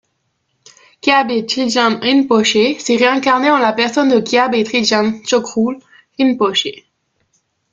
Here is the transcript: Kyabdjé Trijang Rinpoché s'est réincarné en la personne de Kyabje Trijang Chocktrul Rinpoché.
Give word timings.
Kyabdjé 1.01 1.45
Trijang 1.45 1.99
Rinpoché 2.01 2.79
s'est 2.79 2.95
réincarné 2.95 3.51
en 3.51 3.59
la 3.59 3.71
personne 3.71 4.09
de 4.09 4.19
Kyabje 4.19 4.63
Trijang 4.63 5.21
Chocktrul 5.27 5.77
Rinpoché. 6.17 6.85